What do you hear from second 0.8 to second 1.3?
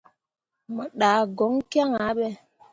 ɗah